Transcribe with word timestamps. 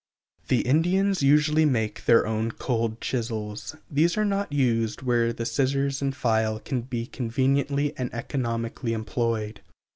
The 0.47 0.61
Indians 0.61 1.21
usually 1.21 1.63
make 1.63 2.05
their 2.05 2.25
own 2.25 2.49
cold 2.53 2.99
chisels. 3.01 3.75
These 3.87 4.17
are 4.17 4.25
not 4.25 4.51
used 4.51 5.03
where 5.03 5.31
the 5.31 5.45
scissors 5.45 6.01
and 6.01 6.15
file 6.15 6.57
can 6.59 6.81
be 6.81 7.05
conveniently 7.05 7.95
and 7.99 8.11
economically 8.11 8.93
employed. 8.93 9.61